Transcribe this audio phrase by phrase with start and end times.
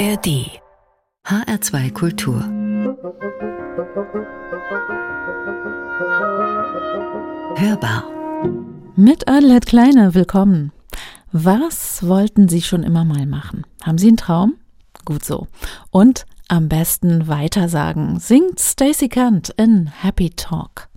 [0.00, 0.62] ARD
[1.26, 2.40] HR2 Kultur
[7.56, 8.04] Hörbar
[8.96, 10.72] Mit Adelheid Kleine, willkommen.
[11.32, 13.66] Was wollten Sie schon immer mal machen?
[13.82, 14.54] Haben Sie einen Traum?
[15.04, 15.48] Gut so.
[15.90, 18.18] Und am besten weitersagen.
[18.20, 20.89] Singt Stacey Kant in Happy Talk.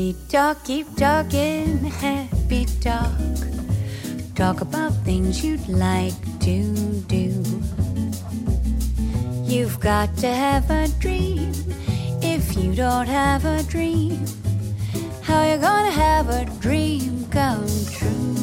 [0.00, 0.16] Happy
[0.64, 3.12] keep talking, happy talk.
[4.34, 7.28] Talk about things you'd like to do.
[9.44, 11.52] You've got to have a dream.
[12.22, 14.24] If you don't have a dream,
[15.20, 18.36] how you gonna have a dream come true?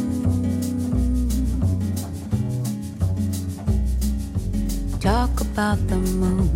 [5.00, 6.50] Talk about the moon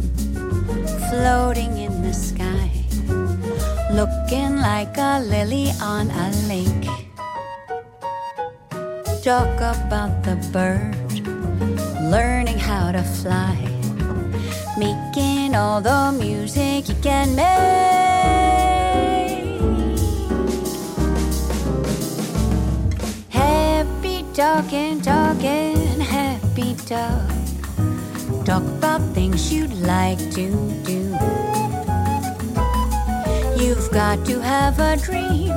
[1.10, 2.41] floating in the sky
[3.94, 6.88] looking like a lily on a lake.
[9.22, 10.96] Talk about the bird
[12.10, 13.56] learning how to fly,
[14.78, 17.52] making all the music you can make.
[23.30, 27.30] Happy talking, talking, happy talk.
[28.46, 30.48] Talk about things you'd like to
[30.84, 31.61] do.
[33.82, 35.50] You've got to have a dream.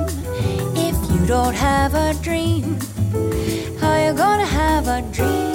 [0.75, 2.79] If you don't have a dream,
[3.79, 5.54] how you gonna have a dream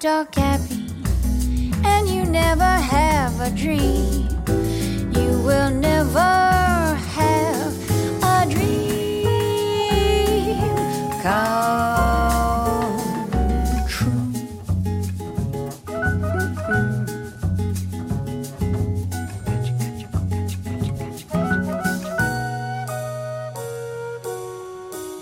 [0.00, 0.90] Talk happy
[1.82, 4.28] and you never have a dream,
[5.12, 6.18] you will never
[7.14, 7.72] have
[8.22, 8.74] a dream
[11.22, 12.10] come
[13.88, 14.28] true.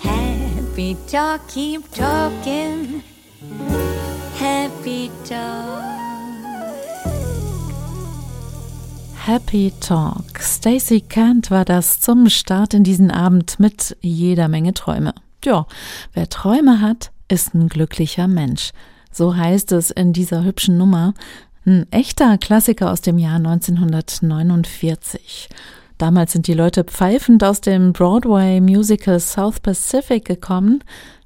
[0.00, 3.01] Happy talk, keep talking.
[9.24, 10.40] Happy talk.
[10.40, 15.14] Stacey Kant war das zum Start in diesen Abend mit jeder Menge Träume.
[15.44, 15.68] Ja,
[16.12, 18.72] wer Träume hat, ist ein glücklicher Mensch.
[19.12, 21.14] So heißt es in dieser hübschen Nummer.
[21.64, 25.48] Ein echter Klassiker aus dem Jahr 1949.
[25.98, 30.82] Damals sind die Leute pfeifend aus dem Broadway-Musical South Pacific gekommen.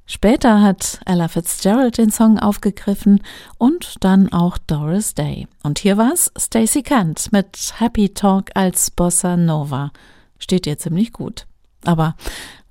[0.09, 3.21] Später hat Ella Fitzgerald den Song aufgegriffen
[3.57, 5.49] und dann auch Doris Day.
[5.63, 9.91] Und hier war's Stacey Kent mit Happy Talk als Bossa Nova.
[10.39, 11.45] Steht ihr ziemlich gut.
[11.83, 12.15] Aber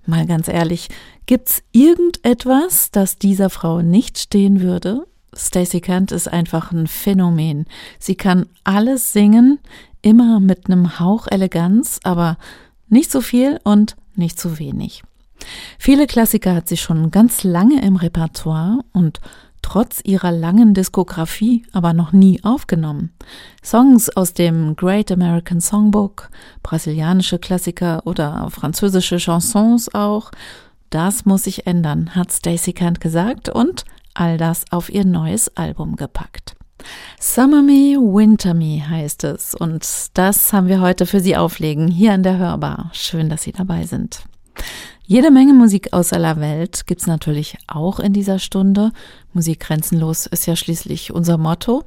[0.06, 0.88] mal ganz ehrlich,
[1.26, 5.06] gibt's irgendetwas, das dieser Frau nicht stehen würde?
[5.34, 7.66] Stacey Kent ist einfach ein Phänomen.
[7.98, 9.58] Sie kann alles singen,
[10.00, 12.38] immer mit einem Hauch Eleganz, aber
[12.88, 15.02] nicht zu viel und nicht zu wenig.
[15.78, 19.20] Viele Klassiker hat sie schon ganz lange im Repertoire und
[19.62, 23.12] trotz ihrer langen Diskografie aber noch nie aufgenommen.
[23.64, 26.30] Songs aus dem Great American Songbook,
[26.62, 30.30] brasilianische Klassiker oder französische Chansons auch,
[30.90, 33.84] das muss sich ändern, hat Stacey Kent gesagt und
[34.14, 36.54] all das auf ihr neues Album gepackt.
[37.18, 39.84] Summer Me, Winter Me heißt es und
[40.14, 42.90] das haben wir heute für Sie auflegen, hier an der Hörbar.
[42.92, 44.20] Schön, dass Sie dabei sind.
[45.08, 48.90] Jede Menge Musik aus aller Welt gibt's natürlich auch in dieser Stunde.
[49.32, 51.84] Musik grenzenlos ist ja schließlich unser Motto.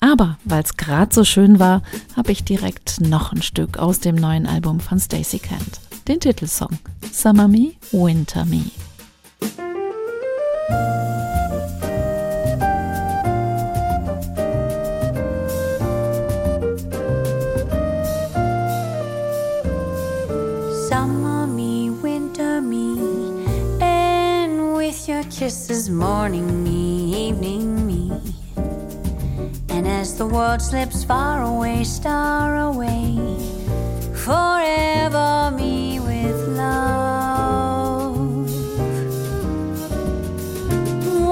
[0.00, 1.82] Aber weil es gerade so schön war,
[2.16, 5.80] habe ich direkt noch ein Stück aus dem neuen Album von Stacey Kent.
[6.08, 6.78] Den Titelsong
[7.12, 8.64] Summer Me, Winter Me.
[25.42, 28.12] Kisses morning me, evening me.
[29.70, 33.18] And as the world slips far away, star away,
[34.14, 38.16] forever me with love.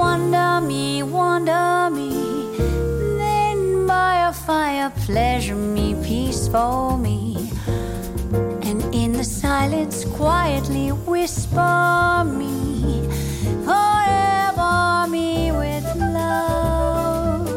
[0.03, 2.11] Wonder me, wonder me,
[3.17, 7.49] then by a fire, pleasure me, peaceful me.
[8.67, 12.80] And in the silence, quietly whisper me.
[15.01, 17.49] Pour me with love.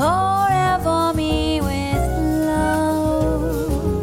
[0.00, 2.04] Over me with
[2.46, 4.02] love.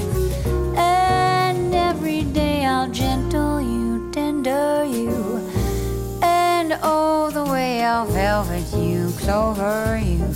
[0.77, 5.41] And every day I'll gentle you, tender you.
[6.21, 10.29] And oh, the way I'll velvet you, clover you.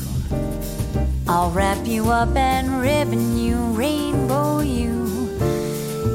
[1.28, 5.30] I'll wrap you up and ribbon you, rainbow you,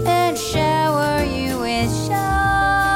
[0.09, 2.94] and shower you with shine.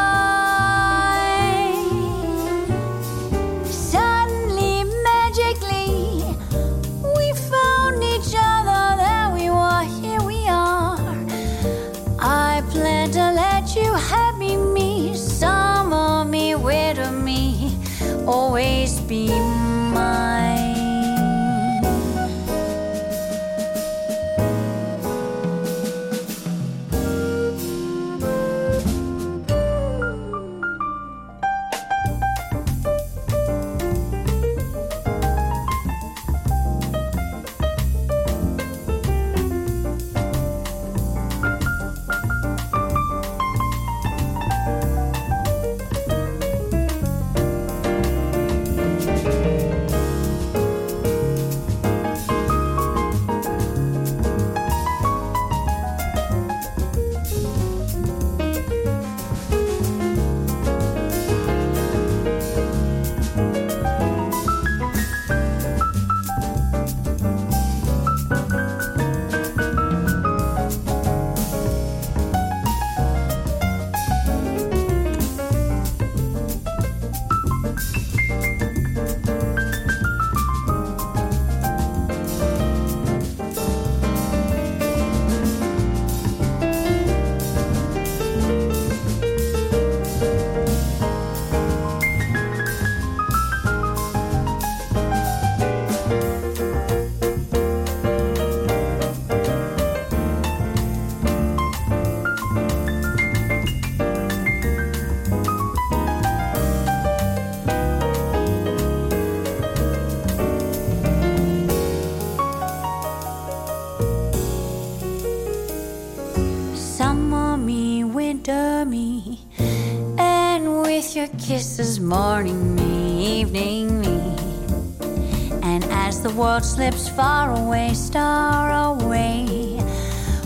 [126.38, 129.76] World slips far away, star away,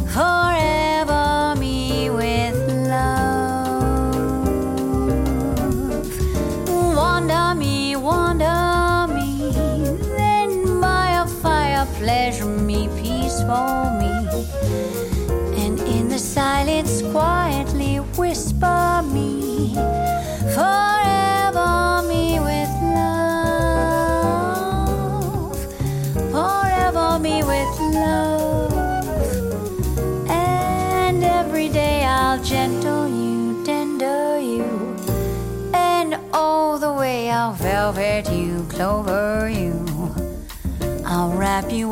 [0.07, 0.52] forever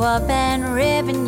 [0.02, 1.19] up and ribbon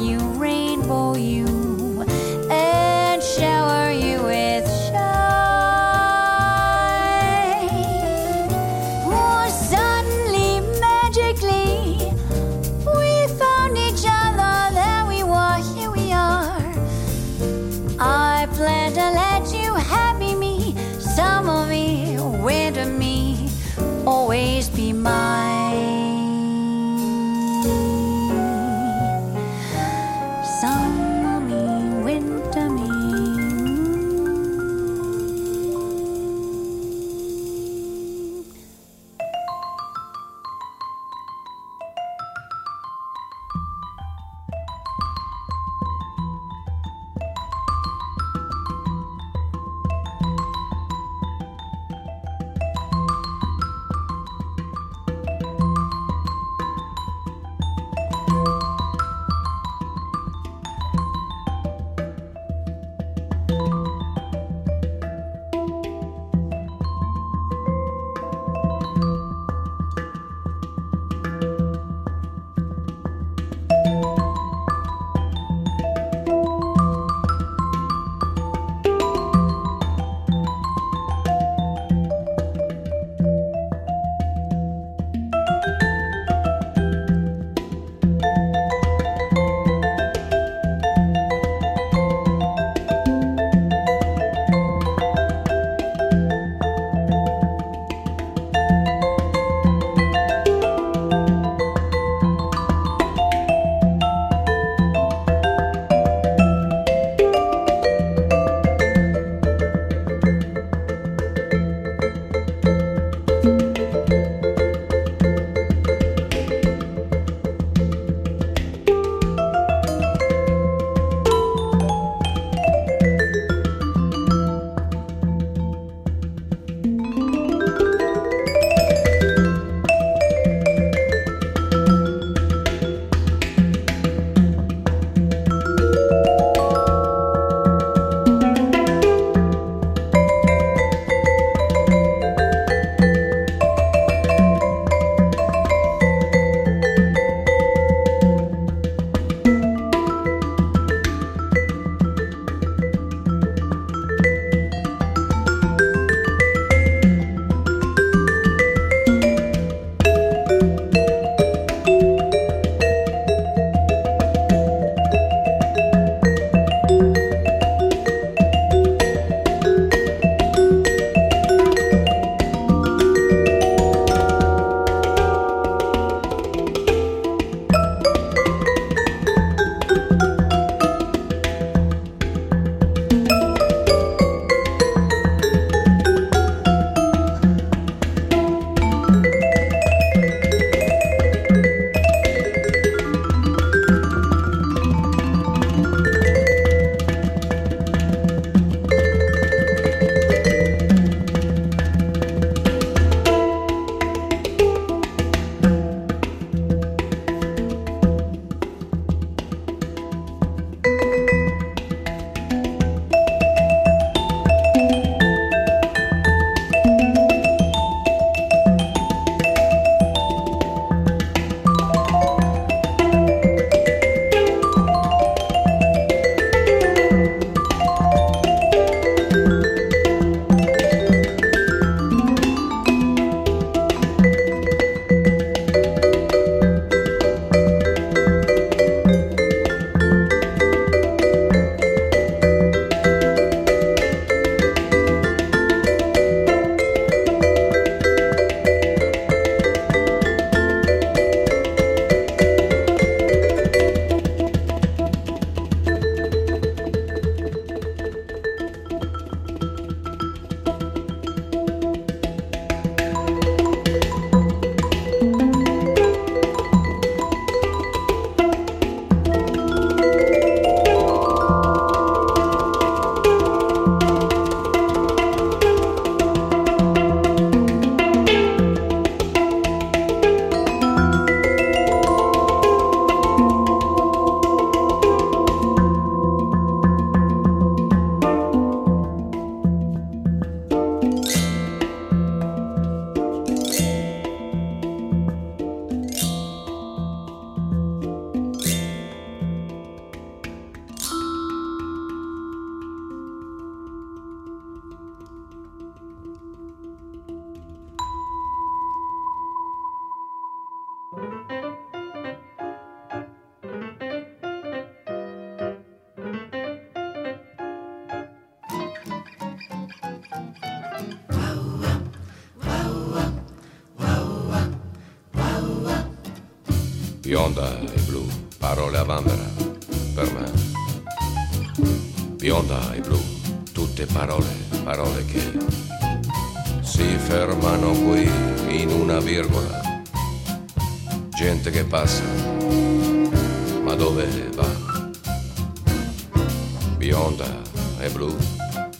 [347.02, 347.50] Bionda
[347.98, 348.32] e blu,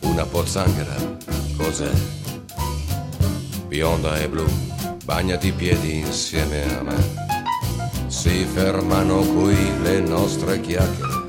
[0.01, 0.97] una pozzanghera,
[1.57, 1.89] cos'è?
[3.69, 4.45] Bionda e blu,
[5.05, 6.97] bagnati i piedi insieme a me.
[8.09, 11.29] Si fermano qui le nostre chiacchiere.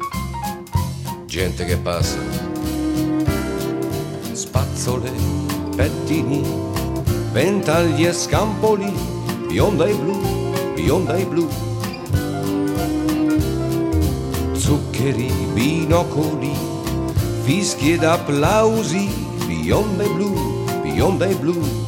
[1.28, 2.18] Gente che passa,
[4.32, 5.12] spazzole,
[5.76, 6.42] pettini,
[7.34, 8.92] ventagli e scampoli,
[9.48, 11.63] bionda e blu, bionda e blu.
[15.04, 16.54] chiacchieri, binocoli,
[17.44, 19.10] fischi ed applausi,
[19.46, 20.32] bionde blu,
[20.82, 21.83] bionde blu,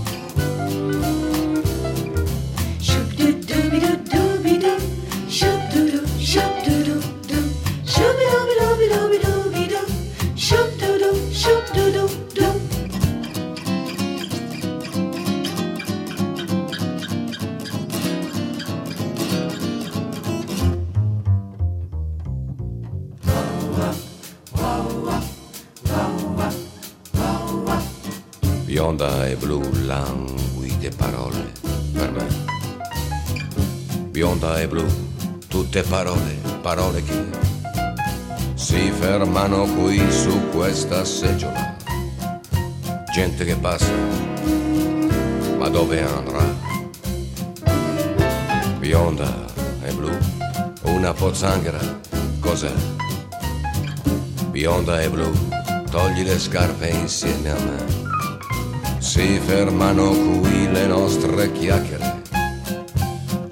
[59.96, 62.22] fermano qui le nostre chiacchiere.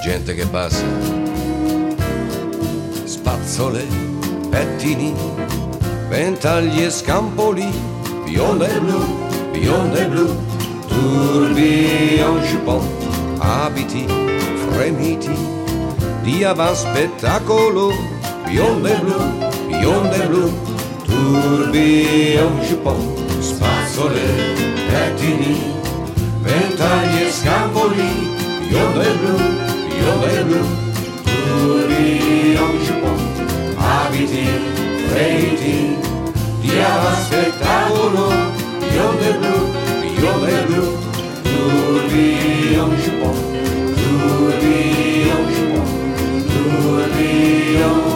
[0.01, 0.83] Gente che passa,
[3.05, 3.85] spazzole,
[4.49, 5.13] pettini,
[6.09, 7.65] ventagli e scampoli,
[8.25, 9.05] bionda e blu,
[9.51, 10.35] bionda e blu,
[10.87, 12.81] tourbillon jupon,
[13.39, 14.05] abiti
[14.69, 15.31] fremiti,
[16.23, 17.91] di avan spettacolo,
[18.45, 19.21] bionda e blu,
[19.67, 20.51] bionda e blu,
[21.05, 24.21] tourbillon jupon, spazzole,
[24.89, 25.72] pettini,
[26.43, 28.11] ventagli e scampoli,
[28.67, 29.37] bionda e blu,
[29.87, 30.61] bionda e blu,
[31.23, 33.19] tourbillon jupon,
[33.77, 34.47] abiti
[35.09, 35.97] freiti,
[36.61, 38.27] dia spettacolo,
[38.79, 39.57] bionda e blu,
[40.15, 40.83] bionda e blu,
[41.43, 43.35] tourbillon jupon,
[43.95, 45.87] tourbillon jupon,
[46.49, 48.13] tourbillon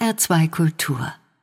[0.00, 1.23] HR2 Kultur.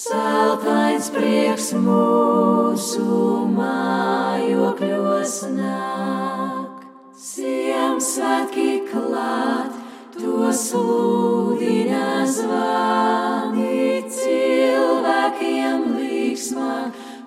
[0.00, 3.16] Zeltains prieks mūsu
[3.52, 6.86] mājokļos nāk.
[7.20, 9.76] Ziemassvētki klāt,
[10.16, 16.78] to sludina zvani cilvēkiem līksmā,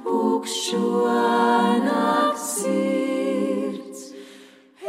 [0.07, 1.13] pukšķo
[1.85, 4.01] nakts sirds.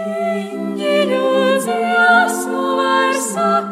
[0.08, 1.22] Eņģeļu
[1.68, 3.63] dziesmu var saklausīt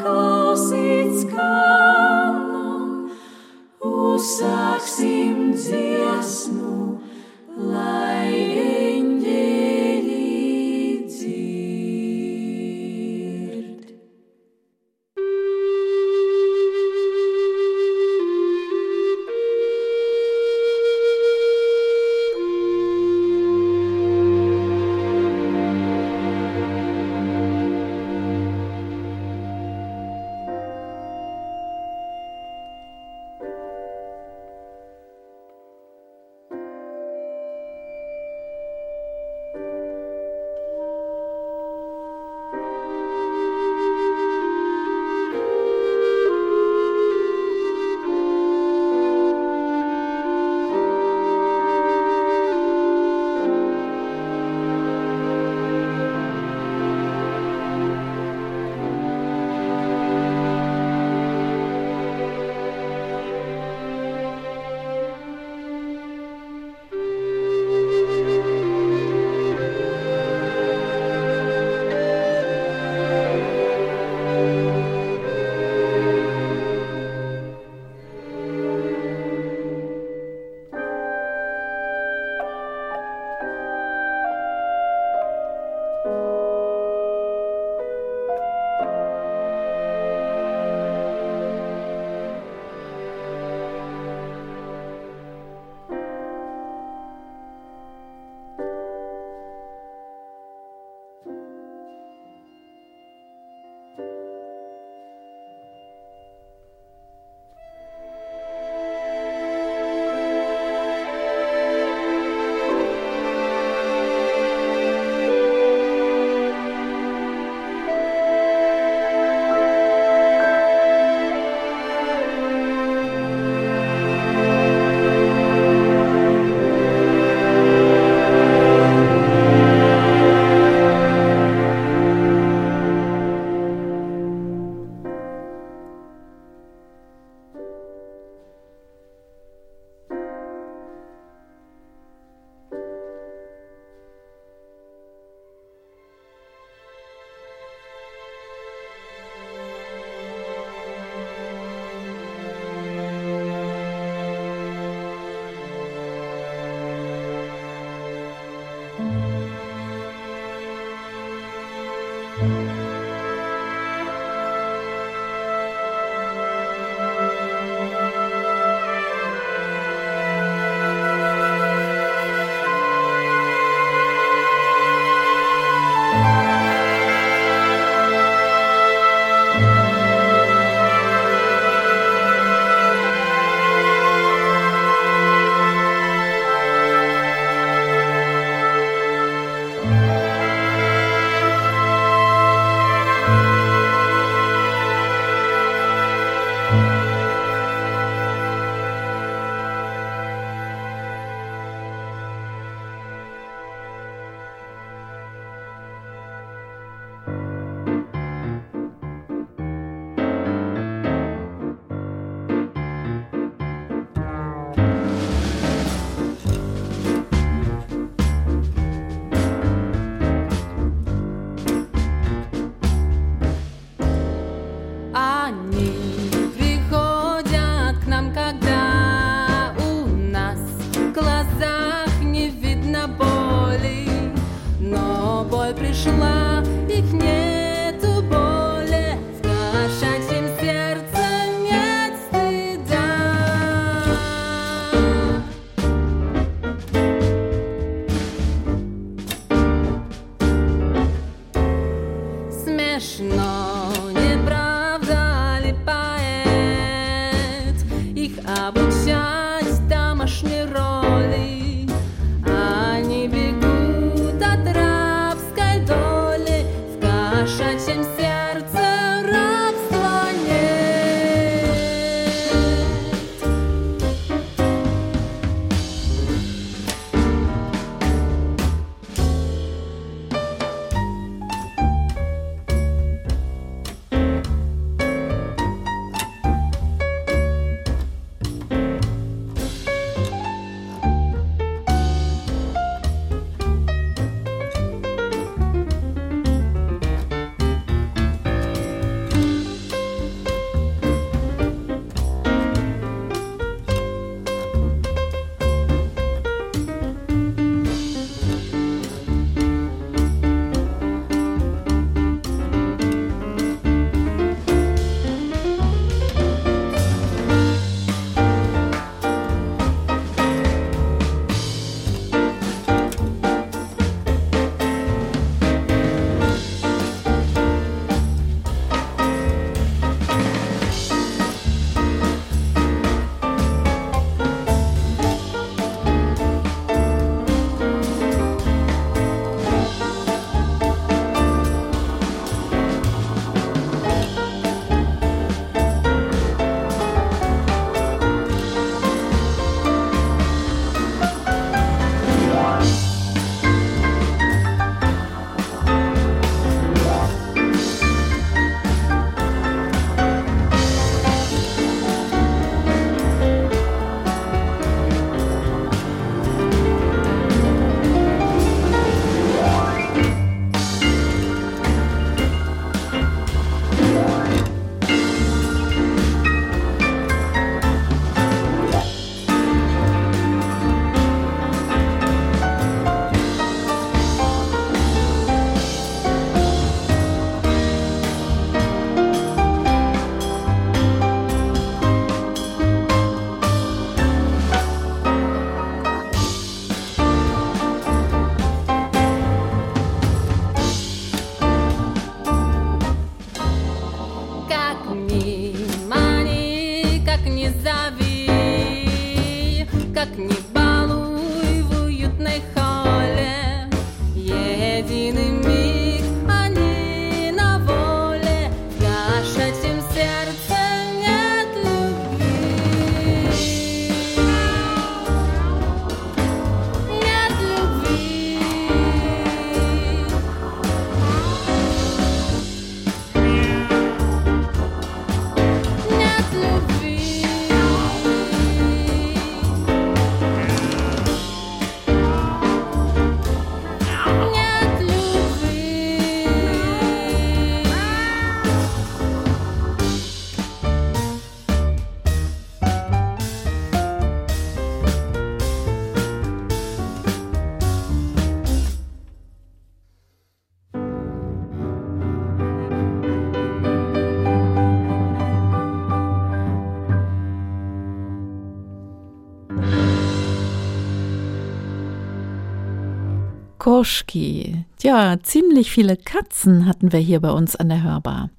[474.03, 474.85] Koschki.
[475.01, 478.51] Ja, ziemlich viele Katzen hatten wir hier bei uns an der Hörbar.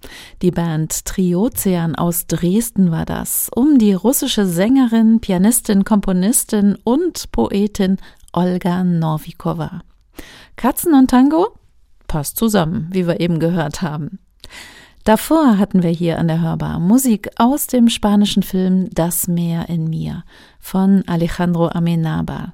[0.41, 7.97] Die Band Triozean aus Dresden war das, um die russische Sängerin, Pianistin, Komponistin und Poetin
[8.32, 9.82] Olga Novikova.
[10.56, 11.58] Katzen und Tango?
[12.08, 14.19] Passt zusammen, wie wir eben gehört haben.
[15.03, 19.89] Davor hatten wir hier an der Hörbar Musik aus dem spanischen Film Das Meer in
[19.89, 20.23] mir
[20.62, 22.53] von Alejandro Amenábar.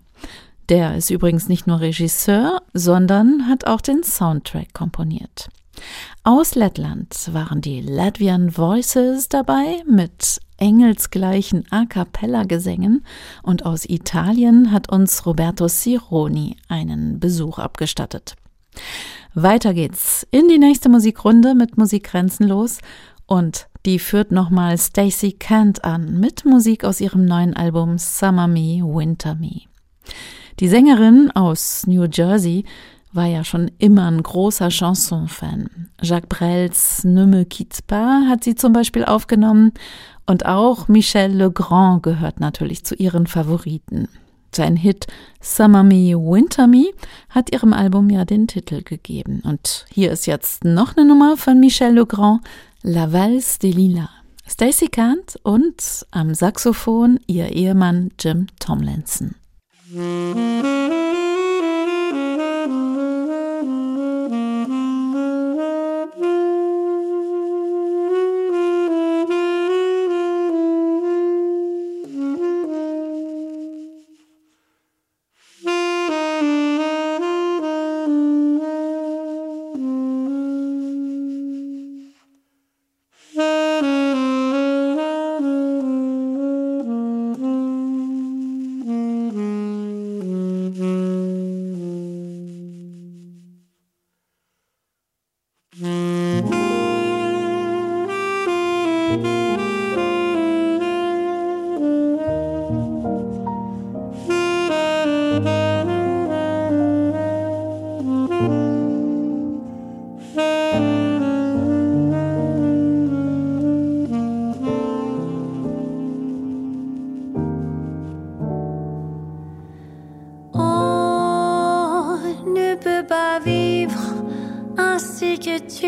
[0.70, 5.50] Der ist übrigens nicht nur Regisseur, sondern hat auch den Soundtrack komponiert.
[6.24, 13.04] Aus Lettland waren die Latvian Voices dabei mit engelsgleichen A cappella Gesängen
[13.42, 18.36] und aus Italien hat uns Roberto Sironi einen Besuch abgestattet.
[19.34, 22.80] Weiter geht's in die nächste Musikrunde mit Musik grenzenlos
[23.26, 28.84] und die führt nochmal Stacey Kent an mit Musik aus ihrem neuen Album Summer Me,
[28.84, 29.62] Winter Me.
[30.60, 32.66] Die Sängerin aus New Jersey
[33.14, 35.90] war ja schon immer ein großer Chanson-Fan.
[36.02, 39.72] Jacques Brels Ne me quitte pas hat sie zum Beispiel aufgenommen
[40.26, 44.10] und auch Michel Legrand gehört natürlich zu ihren Favoriten.
[44.54, 45.08] Sein Hit
[45.40, 46.88] Summer Me, Winter Me
[47.30, 49.42] hat ihrem Album ja den Titel gegeben.
[49.46, 52.42] Und hier ist jetzt noch eine Nummer von Michel Legrand,
[52.84, 54.10] La Valse des Lilas.
[54.46, 59.36] Stacey Kant und am Saxophon ihr Ehemann Jim Tomlinson.
[59.92, 60.99] Mm-hmm.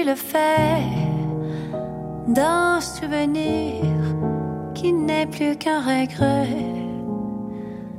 [0.06, 0.82] Le fais
[2.28, 3.84] d'un souvenir
[4.74, 6.58] qui n'est plus qu'un regret,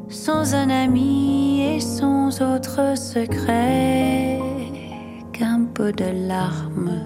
[0.09, 4.39] sans un ami et sans autre secret
[5.33, 7.03] qu'un peu de larmes.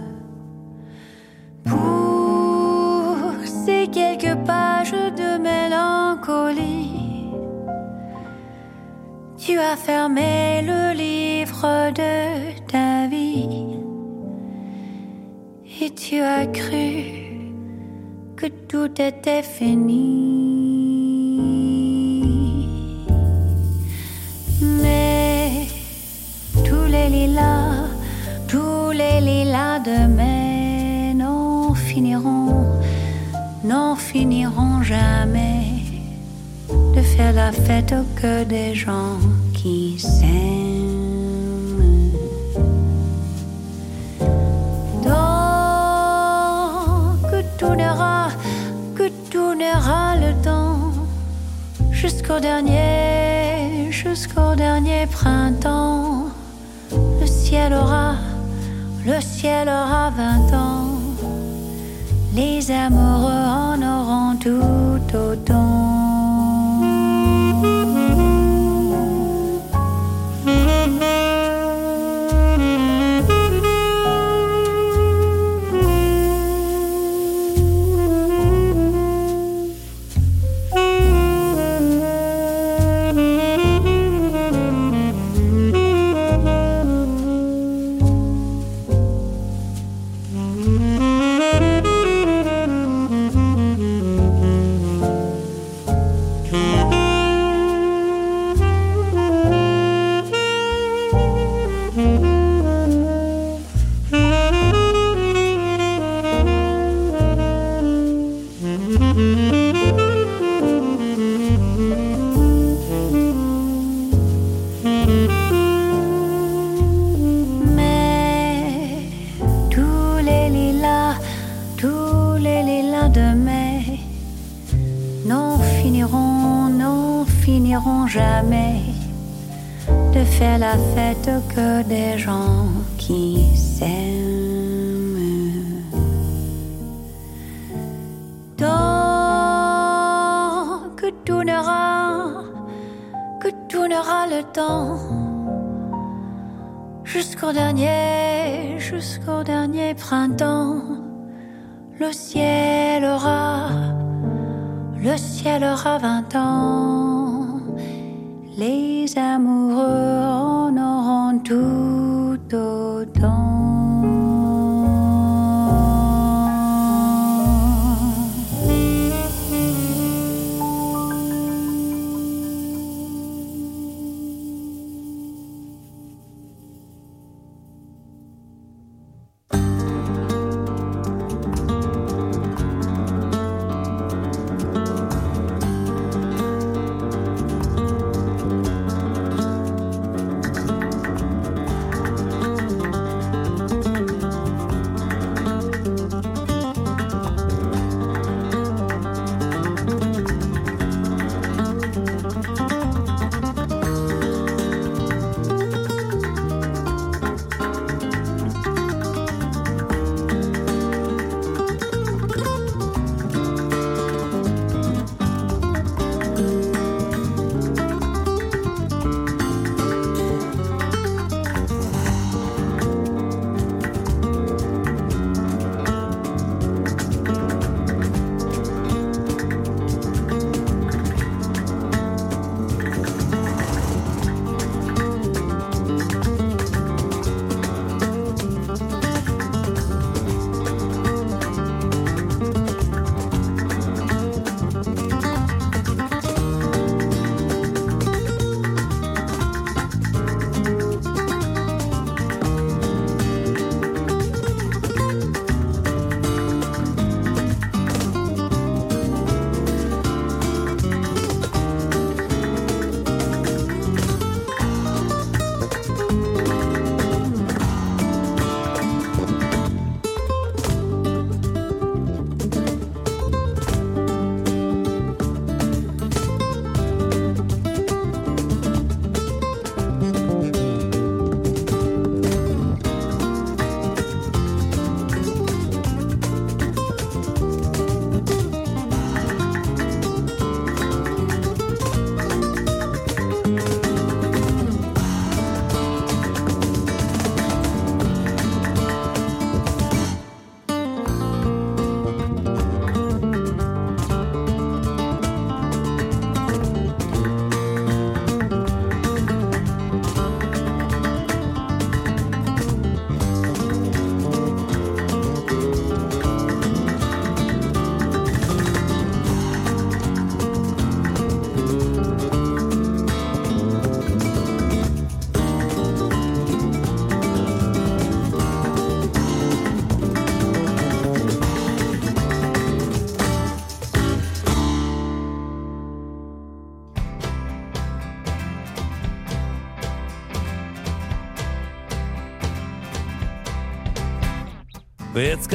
[1.64, 5.05] Pour ces quelques pages
[9.46, 12.14] tu as fermé le livre de
[12.66, 13.78] ta vie
[15.80, 16.90] et tu as cru
[18.34, 20.02] que tout était fini.
[24.82, 25.68] Mais
[26.64, 27.86] tous les lilas,
[28.48, 32.80] tous les lilas de mai n'en finiront,
[33.62, 35.65] n'en finiront jamais
[37.16, 39.18] faire la fête au cœur des gens
[39.52, 40.56] qui s'aiment.
[52.26, 56.26] jusqu'au dernier, jusqu'au dernier printemps.
[57.20, 58.14] Le ciel aura,
[59.04, 61.00] le ciel aura vingt ans.
[62.34, 65.65] Les amoureux en auront tout autant.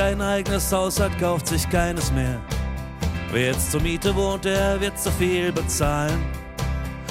[0.02, 2.42] Kein eigenes Haus hat, kauft sich keines mehr.
[3.32, 6.20] Wer jetzt zur Miete wohnt, der wird zu viel bezahlen.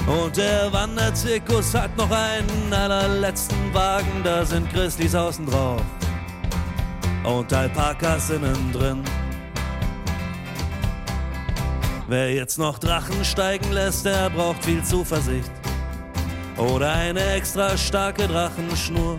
[0.08, 5.80] Und der Wanderzirkus hat noch einen allerletzten Wagen, da sind Grizzlies außen drauf
[7.22, 9.04] und Alpakas innen drin.
[12.08, 15.52] Wer jetzt noch Drachen steigen lässt, der braucht viel Zuversicht.
[16.56, 19.16] Oder eine extra starke Drachenschnur.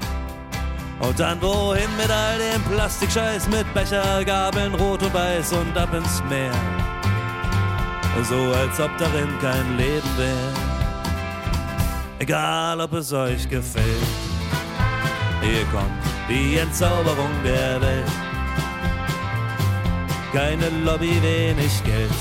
[1.01, 5.93] Und dann wohin mit all dem Plastikscheiß, mit Becher, Gabeln, Rot und Weiß und ab
[5.93, 6.53] ins Meer.
[8.23, 10.53] So als ob darin kein Leben wäre.
[12.19, 13.85] Egal ob es euch gefällt.
[15.41, 18.11] Hier kommt die Entzauberung der Welt.
[20.31, 22.11] Keine Lobby, wenig Geld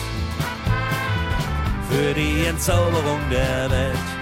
[1.90, 4.19] für die Entzauberung der Welt.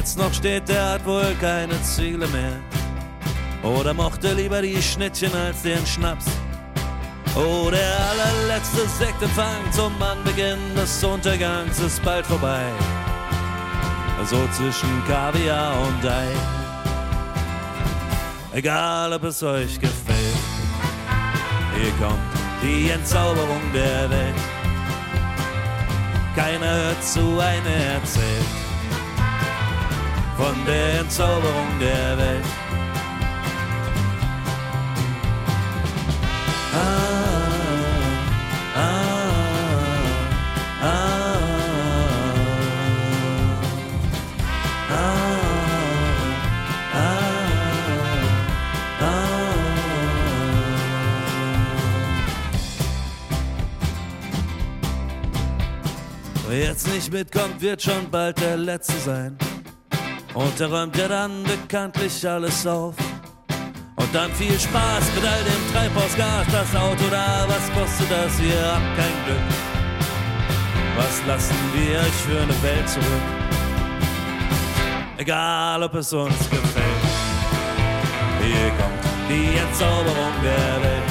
[0.00, 2.58] Jetzt noch steht, der hat wohl keine Ziele mehr.
[3.62, 6.24] Oder mochte lieber die Schnittchen als den Schnaps.
[7.36, 12.64] Oh, der allerletzte Sektempfang zum Anbeginn des Untergangs ist bald vorbei.
[14.24, 16.28] So zwischen Kaviar und Ei.
[18.52, 20.44] Egal, ob es euch gefällt,
[21.76, 22.32] hier kommt
[22.62, 24.40] die Entzauberung der Welt.
[26.34, 28.59] Keiner hört zu, einer erzählt
[30.40, 32.44] von der Entzauberung der Welt.
[56.48, 59.49] Wer jetzt nicht mitkommt, wird schon bald der Letzte sein.
[60.34, 62.94] Und er räumt ja dann bekanntlich alles auf.
[63.96, 68.40] Und dann viel Spaß mit all dem Treibhausgas, das Auto da, was kostet das?
[68.40, 69.70] Ihr habt kein Glück.
[70.96, 73.26] Was lassen wir euch für eine Welt zurück?
[75.18, 77.04] Egal, ob es uns gefällt.
[78.42, 81.10] Hier kommt die Entzauberung der Welt.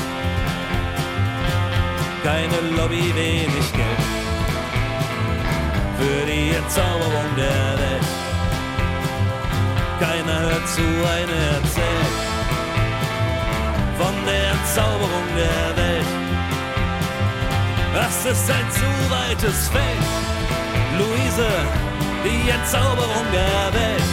[2.24, 4.04] Keine Lobby, wenig Geld.
[6.00, 8.09] Für die Entzauberung der Welt.
[10.00, 12.40] Keiner hört zu, einer erzählt
[13.98, 16.06] von der Entzauberung der Welt.
[17.94, 20.06] Das ist ein zu weites Feld,
[20.98, 21.50] Luise,
[22.24, 24.04] die Entzauberung der Welt.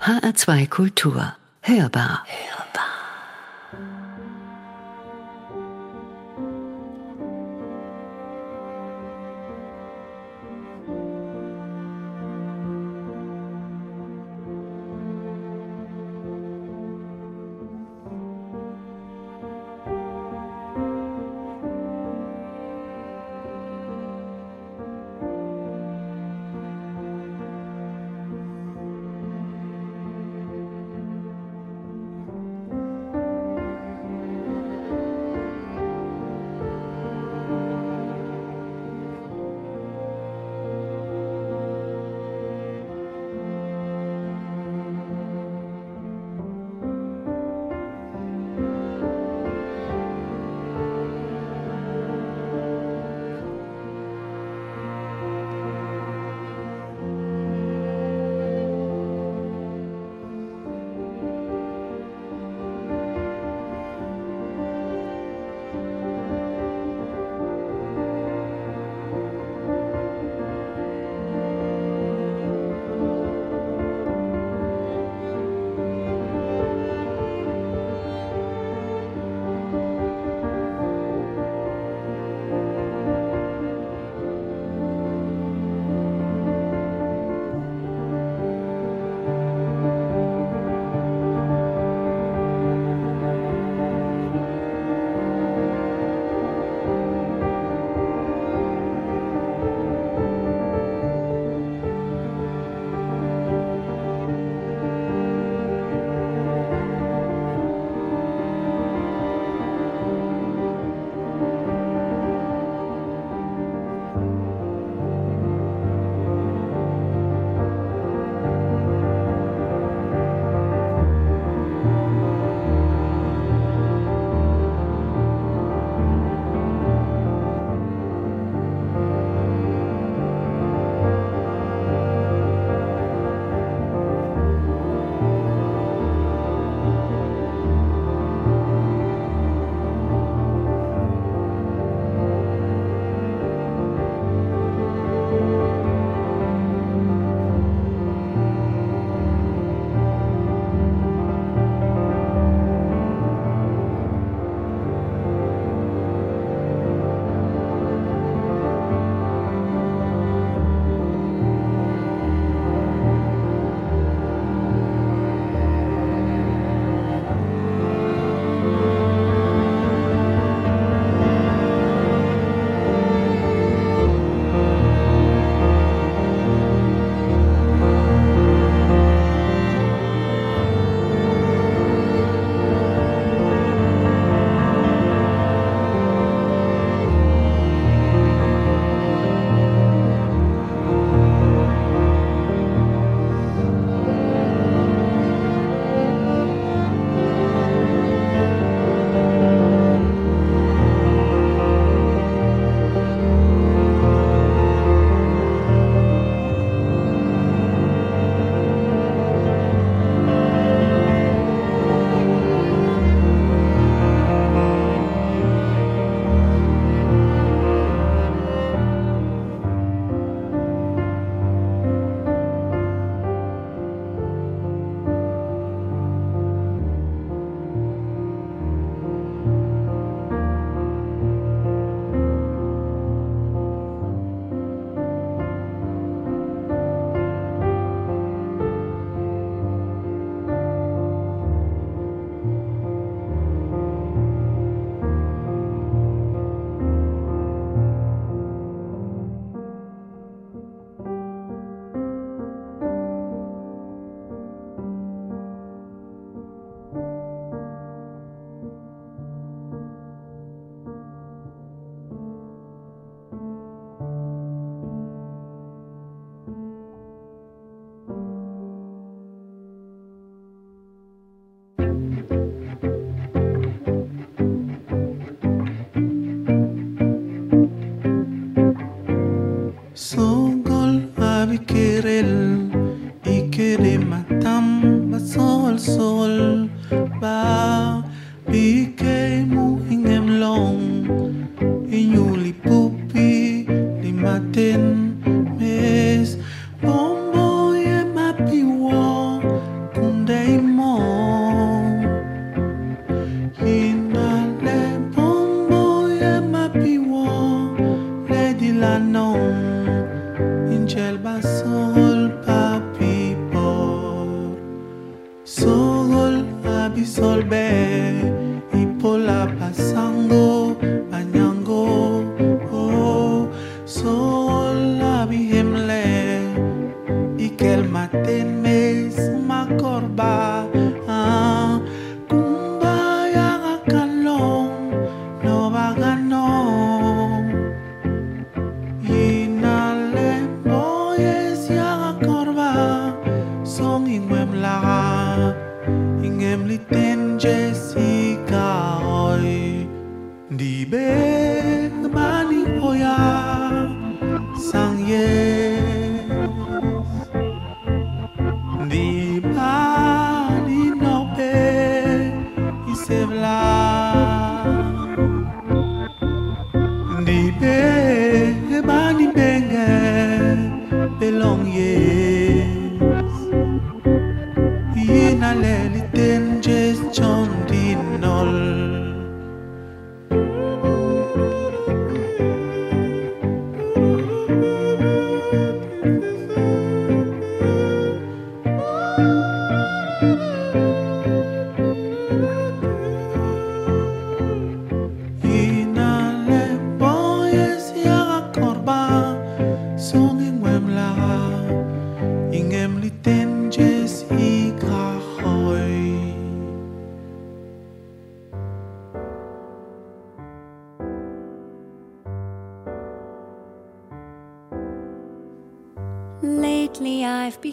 [0.00, 1.34] HR2 Kultur.
[1.62, 2.24] Hörbar.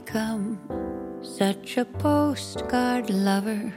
[0.05, 0.57] Become
[1.21, 3.71] such a postcard lover,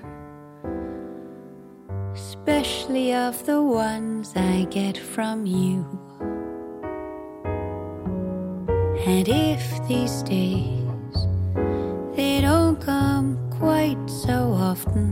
[2.14, 5.84] especially of the ones I get from you.
[9.06, 11.16] And if these days
[12.16, 15.06] they don't come quite so often,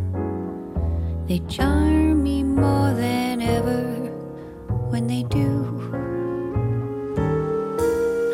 [1.27, 3.83] they charm me more than ever
[4.91, 5.51] when they do.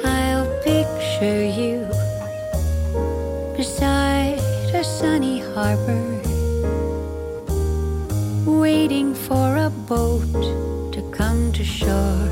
[0.05, 1.68] I'll picture you
[4.99, 6.21] sunny harbor,
[8.45, 10.43] waiting for a boat
[10.93, 12.29] to come to shore.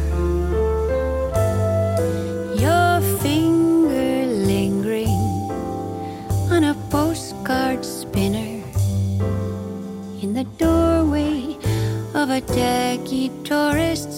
[2.59, 5.23] Your finger lingering
[6.51, 8.64] on a postcard spinner
[10.21, 11.57] in the doorway
[12.14, 14.11] of a tacky tourist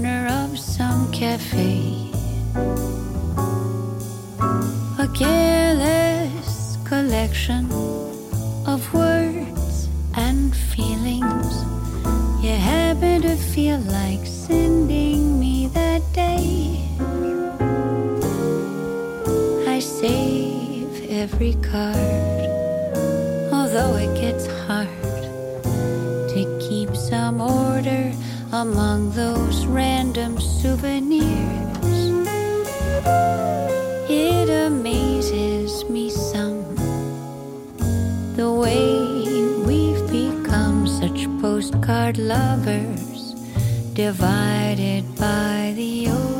[0.00, 2.10] corner of some cafe.
[4.98, 7.66] A careless collection
[8.66, 11.52] of words and feelings
[12.42, 16.82] you happen to feel like sending me that day.
[19.66, 22.48] I save every card,
[23.52, 24.59] although it gets hard
[28.60, 31.24] among those random souvenirs.
[34.10, 36.62] It amazes me some
[38.36, 38.84] the way
[39.64, 43.32] we've become such postcard lovers,
[43.94, 46.39] divided by the oceans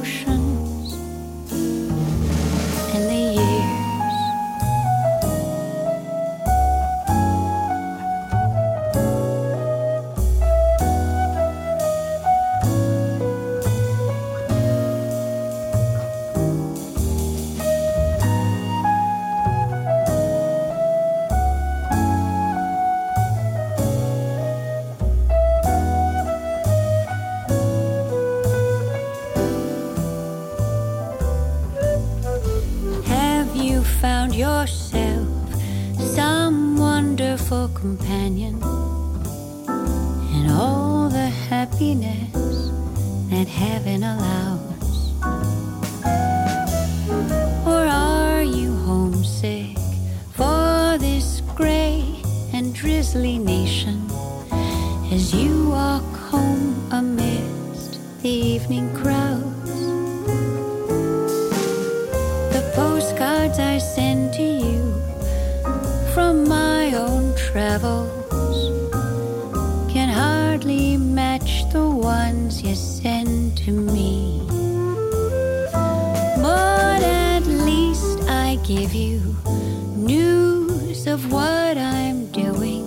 [81.11, 82.85] of what I'm doing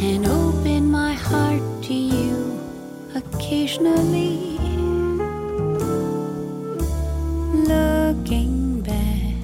[0.00, 2.58] and open my heart to you
[3.14, 4.58] occasionally.
[7.72, 9.36] Looking back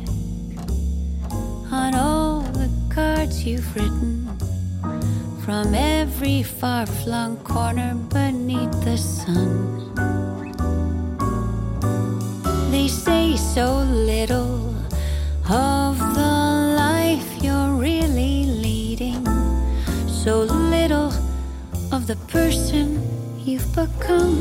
[1.71, 4.27] on all the cards you've written
[5.45, 9.93] from every far flung corner beneath the sun.
[12.71, 14.58] They say so little
[22.39, 22.89] person
[23.45, 24.39] you've become.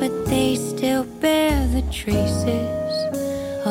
[0.00, 2.94] But they still bear the traces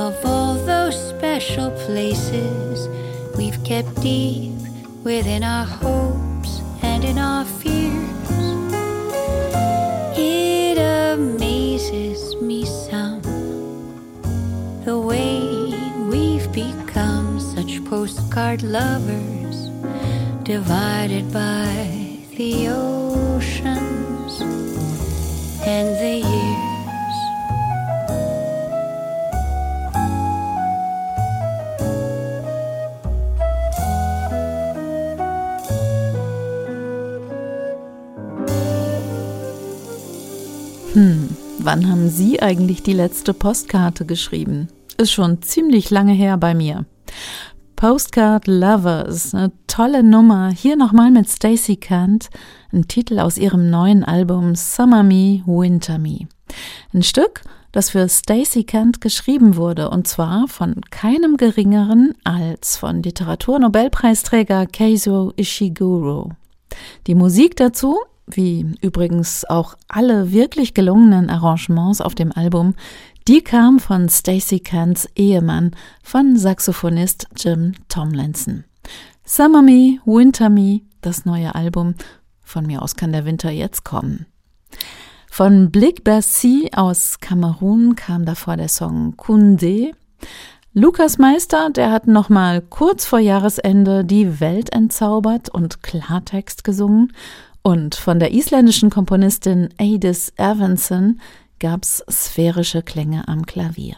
[0.05, 2.87] of all those special places
[3.35, 4.59] we've kept deep
[5.03, 6.51] within our hopes
[6.83, 8.35] and in our fears.
[10.15, 10.77] It
[11.15, 13.21] amazes me some
[14.85, 15.33] the way
[16.11, 19.30] we've become such postcard lovers,
[20.51, 24.41] divided by the oceans
[25.65, 26.71] and the years.
[40.93, 41.29] Hm,
[41.59, 44.67] wann haben Sie eigentlich die letzte Postkarte geschrieben?
[44.97, 46.83] Ist schon ziemlich lange her bei mir.
[47.81, 50.51] Postcard Lovers, eine tolle Nummer.
[50.51, 52.29] Hier nochmal mit Stacey Kant,
[52.71, 56.27] ein Titel aus ihrem neuen Album Summer Me, Winter Me.
[56.93, 63.01] Ein Stück, das für Stacey Kant geschrieben wurde, und zwar von keinem geringeren als von
[63.01, 66.33] Literaturnobelpreisträger Keizo Ishiguro.
[67.07, 67.97] Die Musik dazu
[68.35, 72.75] wie übrigens auch alle wirklich gelungenen Arrangements auf dem Album,
[73.27, 78.63] die kam von Stacey Kants Ehemann, von Saxophonist Jim Tomlinson.
[79.23, 81.95] Summer Me, Winter Me, das neue Album.
[82.41, 84.25] Von mir aus kann der Winter jetzt kommen.
[85.29, 89.91] Von Blick Bercy aus Kamerun kam davor der Song Kunde.
[90.73, 97.13] Lukas Meister, der hat nochmal kurz vor Jahresende die Welt entzaubert und Klartext gesungen.
[97.61, 101.21] Und von der isländischen Komponistin Adis Evanson
[101.61, 103.95] gab's sphärische Klänge am Klavier.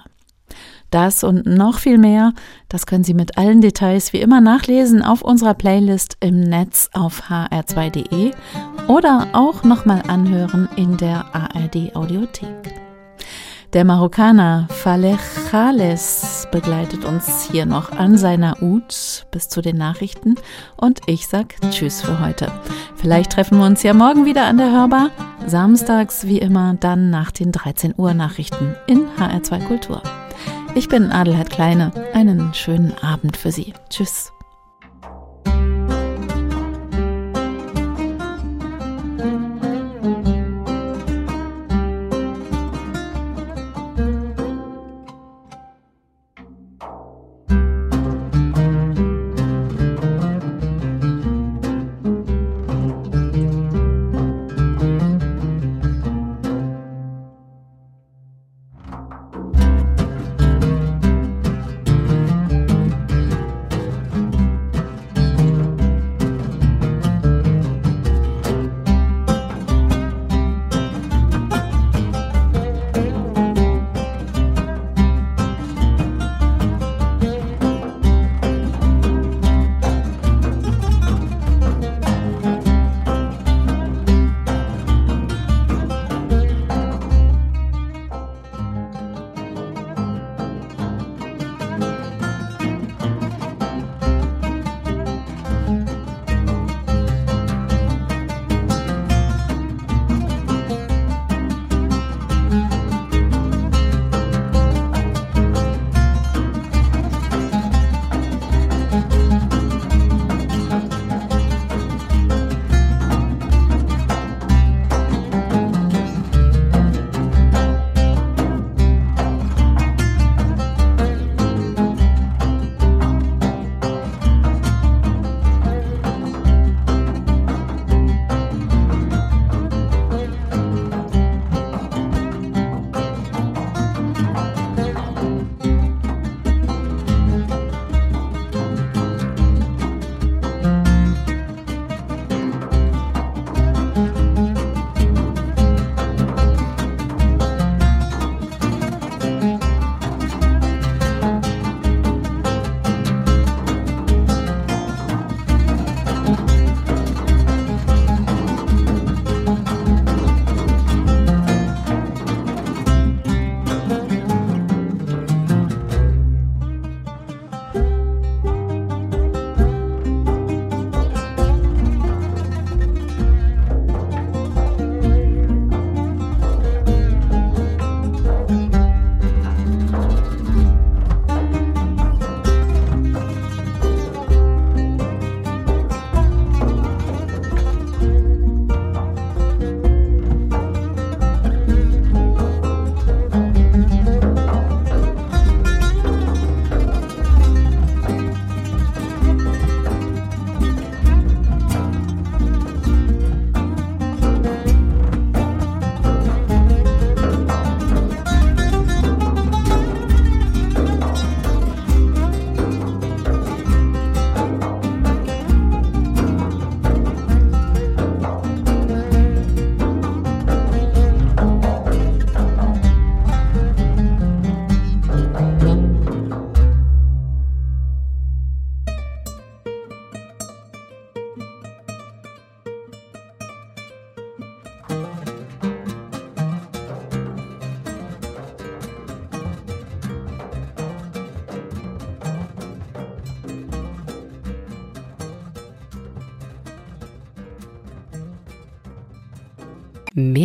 [0.92, 2.34] Das und noch viel mehr,
[2.70, 7.24] das können Sie mit allen Details wie immer nachlesen auf unserer Playlist im Netz auf
[7.32, 8.32] hr2.de
[8.88, 12.93] oder auch nochmal anhören in der ARD Audiothek.
[13.74, 15.18] Der Marokkaner Faleh
[15.50, 20.36] Khales begleitet uns hier noch an seiner Ut bis zu den Nachrichten
[20.78, 22.52] und ich sag Tschüss für heute.
[22.96, 25.10] Vielleicht treffen wir uns ja morgen wieder an der Hörbar,
[25.48, 30.04] samstags wie immer dann nach den 13 Uhr Nachrichten in HR2 Kultur.
[30.76, 33.74] Ich bin Adelheid Kleine, einen schönen Abend für Sie.
[33.90, 34.32] Tschüss.